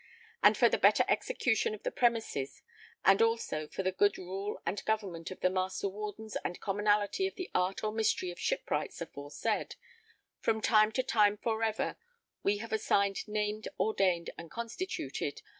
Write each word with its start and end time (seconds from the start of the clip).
And 0.41 0.57
for 0.57 0.67
the 0.67 0.79
better 0.79 1.05
execution 1.07 1.75
of 1.75 1.83
the 1.83 1.91
premises 1.91 2.63
and 3.05 3.21
also 3.21 3.67
for 3.67 3.83
the 3.83 3.91
good 3.91 4.17
rule 4.17 4.59
and 4.65 4.83
government 4.83 5.29
of 5.29 5.41
the 5.41 5.49
Master 5.51 5.87
Wardens 5.87 6.35
and 6.43 6.59
Commonalty 6.59 7.27
of 7.27 7.35
the 7.35 7.51
art 7.53 7.83
or 7.83 7.91
mystery 7.91 8.31
of 8.31 8.39
Shipwrights 8.39 8.99
aforesaid 8.99 9.75
from 10.39 10.59
time 10.59 10.91
to 10.93 11.03
time 11.03 11.37
forever 11.37 11.97
we 12.41 12.57
have 12.57 12.73
assigned 12.73 13.27
named 13.27 13.67
ordained 13.79 14.31
and 14.39 14.49
constituted 14.49 15.43